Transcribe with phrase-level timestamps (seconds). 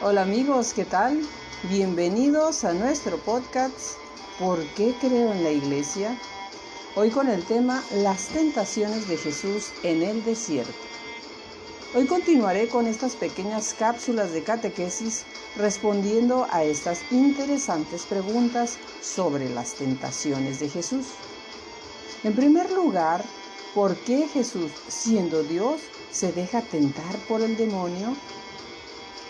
[0.00, 1.20] Hola amigos, ¿qué tal?
[1.64, 3.96] Bienvenidos a nuestro podcast
[4.38, 6.16] ¿Por qué creo en la iglesia?
[6.94, 10.72] Hoy con el tema Las tentaciones de Jesús en el desierto.
[11.96, 15.24] Hoy continuaré con estas pequeñas cápsulas de catequesis
[15.56, 21.06] respondiendo a estas interesantes preguntas sobre las tentaciones de Jesús.
[22.22, 23.24] En primer lugar,
[23.74, 25.80] ¿por qué Jesús, siendo Dios,
[26.12, 28.14] se deja tentar por el demonio?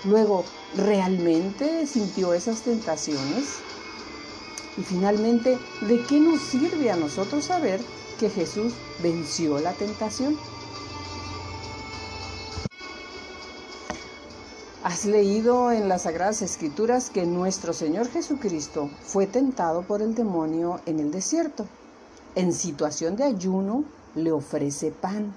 [0.05, 0.45] Luego,
[0.77, 3.59] ¿realmente sintió esas tentaciones?
[4.77, 7.81] Y finalmente, ¿de qué nos sirve a nosotros saber
[8.19, 10.37] que Jesús venció la tentación?
[14.85, 20.81] ¿Has leído en las Sagradas Escrituras que nuestro Señor Jesucristo fue tentado por el demonio
[20.87, 21.67] en el desierto?
[22.37, 23.85] En situación de ayuno
[24.15, 25.35] le ofrece pan,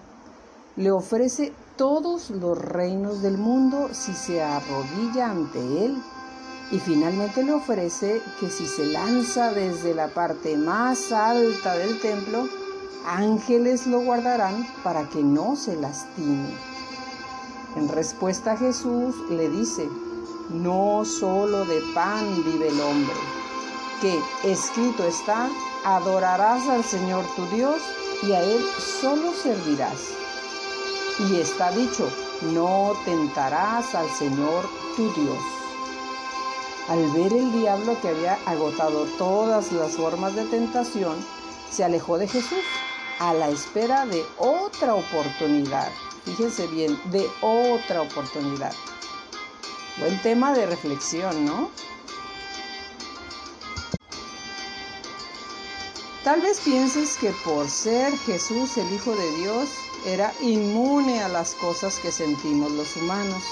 [0.75, 6.01] le ofrece todos los reinos del mundo si se arrodilla ante él.
[6.71, 12.47] Y finalmente le ofrece que si se lanza desde la parte más alta del templo,
[13.05, 16.49] ángeles lo guardarán para que no se lastime.
[17.75, 19.89] En respuesta Jesús le dice,
[20.49, 23.15] no solo de pan vive el hombre,
[24.01, 25.49] que escrito está,
[25.85, 27.81] adorarás al Señor tu Dios
[28.23, 28.61] y a Él
[29.01, 30.21] solo servirás.
[31.29, 32.09] Y está dicho,
[32.41, 35.37] no tentarás al Señor tu Dios.
[36.89, 41.15] Al ver el diablo que había agotado todas las formas de tentación,
[41.69, 42.63] se alejó de Jesús
[43.19, 45.91] a la espera de otra oportunidad.
[46.25, 48.73] Fíjense bien, de otra oportunidad.
[49.99, 51.69] Buen tema de reflexión, ¿no?
[56.23, 59.69] Tal vez pienses que por ser Jesús el Hijo de Dios,
[60.05, 63.43] era inmune a las cosas que sentimos los humanos,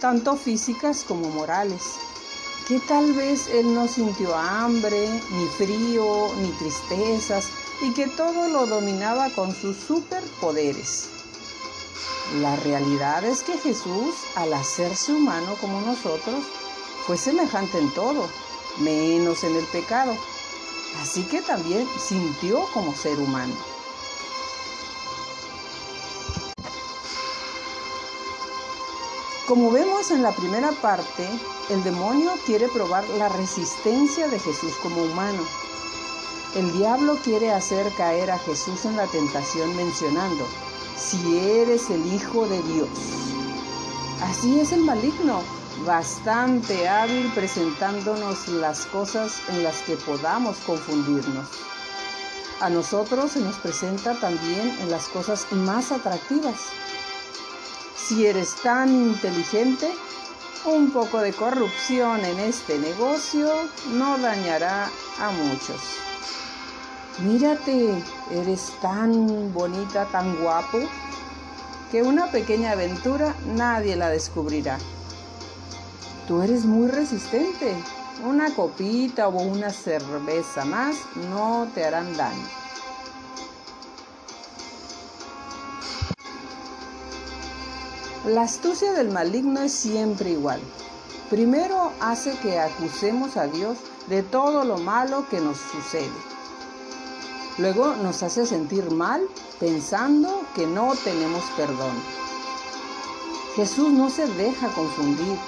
[0.00, 1.82] tanto físicas como morales,
[2.68, 7.48] que tal vez Él no sintió hambre, ni frío, ni tristezas,
[7.82, 11.08] y que todo lo dominaba con sus superpoderes.
[12.40, 16.44] La realidad es que Jesús, al hacerse humano como nosotros,
[17.06, 18.28] fue semejante en todo,
[18.78, 20.16] menos en el pecado.
[21.00, 23.54] Así que también sintió como ser humano.
[29.50, 31.28] Como vemos en la primera parte,
[31.70, 35.42] el demonio quiere probar la resistencia de Jesús como humano.
[36.54, 40.46] El diablo quiere hacer caer a Jesús en la tentación mencionando,
[40.96, 42.88] si eres el Hijo de Dios.
[44.22, 45.42] Así es el maligno,
[45.84, 51.48] bastante hábil presentándonos las cosas en las que podamos confundirnos.
[52.60, 56.54] A nosotros se nos presenta también en las cosas más atractivas,
[58.10, 59.88] si eres tan inteligente,
[60.64, 63.48] un poco de corrupción en este negocio
[63.92, 64.90] no dañará
[65.20, 65.80] a muchos.
[67.20, 70.80] Mírate, eres tan bonita, tan guapo,
[71.92, 74.76] que una pequeña aventura nadie la descubrirá.
[76.26, 77.76] Tú eres muy resistente.
[78.24, 80.96] Una copita o una cerveza más
[81.30, 82.59] no te harán daño.
[88.26, 90.60] La astucia del maligno es siempre igual.
[91.30, 96.12] Primero hace que acusemos a Dios de todo lo malo que nos sucede.
[97.56, 99.26] Luego nos hace sentir mal
[99.58, 101.94] pensando que no tenemos perdón.
[103.56, 105.38] Jesús no se deja confundir.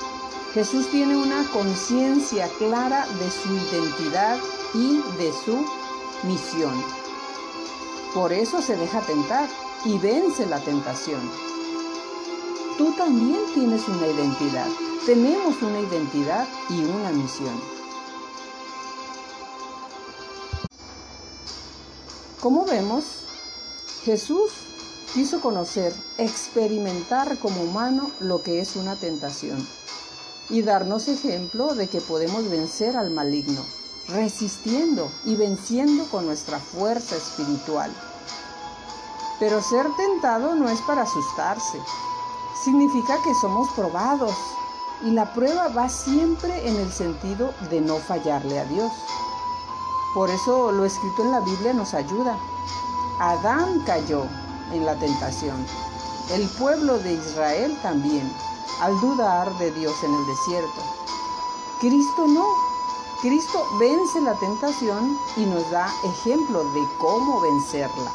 [0.55, 4.39] Jesús tiene una conciencia clara de su identidad
[4.73, 5.63] y de su
[6.27, 6.83] misión.
[8.15, 9.47] Por eso se deja tentar
[9.85, 11.21] y vence la tentación
[12.83, 14.67] tú también tienes una identidad.
[15.07, 17.55] Tenemos una identidad y una misión.
[22.41, 23.05] Como vemos,
[24.03, 24.51] Jesús
[25.15, 29.65] quiso conocer, experimentar como humano lo que es una tentación
[30.51, 33.65] y darnos ejemplo de que podemos vencer al maligno,
[34.09, 37.93] resistiendo y venciendo con nuestra fuerza espiritual.
[39.39, 41.79] Pero ser tentado no es para asustarse,
[42.63, 44.35] significa que somos probados
[45.03, 48.93] y la prueba va siempre en el sentido de no fallarle a Dios.
[50.15, 52.39] Por eso lo escrito en la Biblia nos ayuda.
[53.19, 54.27] Adán cayó
[54.73, 55.67] en la tentación.
[56.31, 58.31] El pueblo de Israel también,
[58.81, 60.83] al dudar de Dios en el desierto.
[61.81, 62.47] Cristo no.
[63.23, 68.13] Cristo vence la tentación y nos da ejemplo de cómo vencerla.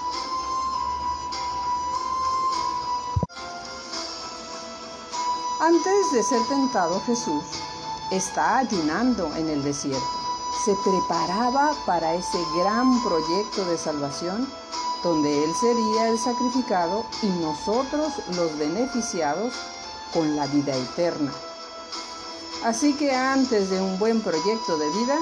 [5.68, 7.44] Antes de ser tentado Jesús,
[8.10, 10.08] está ayunando en el desierto.
[10.64, 14.48] Se preparaba para ese gran proyecto de salvación
[15.04, 19.54] donde Él sería el sacrificado y nosotros los beneficiados
[20.14, 21.34] con la vida eterna.
[22.64, 25.18] Así que antes de un buen proyecto de vida,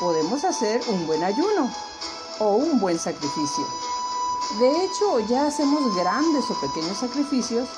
[0.00, 1.70] podemos hacer un buen ayuno
[2.38, 3.66] o un buen sacrificio.
[4.58, 7.68] De hecho, ya hacemos grandes o pequeños sacrificios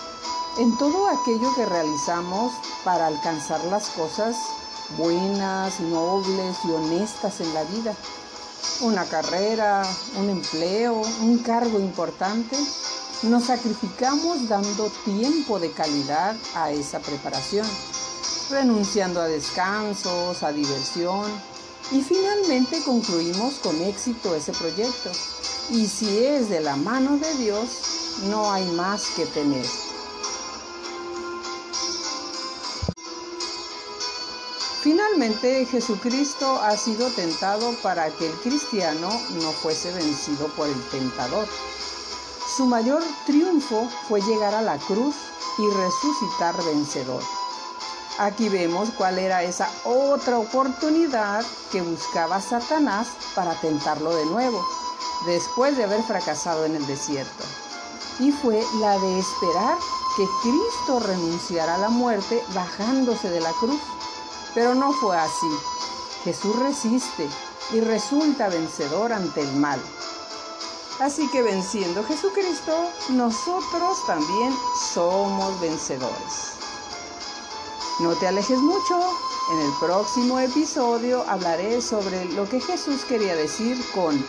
[0.58, 2.52] en todo aquello que realizamos
[2.84, 4.37] para alcanzar las cosas
[4.96, 7.94] buenas, nobles y honestas en la vida.
[8.81, 9.82] Una carrera,
[10.16, 12.56] un empleo, un cargo importante.
[13.22, 17.66] Nos sacrificamos dando tiempo de calidad a esa preparación,
[18.50, 21.31] renunciando a descansos, a diversión
[21.93, 25.10] y finalmente concluimos con éxito ese proyecto.
[25.70, 27.69] Y si es de la mano de Dios,
[28.28, 29.88] no hay más que temer.
[35.08, 41.49] Finalmente, Jesucristo ha sido tentado para que el cristiano no fuese vencido por el tentador.
[42.56, 45.14] Su mayor triunfo fue llegar a la cruz
[45.56, 47.22] y resucitar vencedor.
[48.19, 54.62] Aquí vemos cuál era esa otra oportunidad que buscaba Satanás para tentarlo de nuevo,
[55.26, 57.44] después de haber fracasado en el desierto.
[58.20, 59.78] Y fue la de esperar
[60.16, 63.81] que Cristo renunciara a la muerte bajándose de la cruz
[64.58, 65.46] pero no fue así.
[66.25, 67.28] Jesús resiste
[67.72, 69.81] y resulta vencedor ante el mal.
[70.99, 72.75] Así que venciendo Jesucristo,
[73.10, 74.52] nosotros también
[74.93, 76.56] somos vencedores.
[78.00, 79.00] No te alejes mucho.
[79.52, 84.26] En el próximo episodio hablaré sobre lo que Jesús quería decir con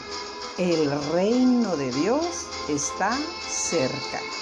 [0.59, 3.17] el reino de Dios está
[3.49, 4.38] cerca.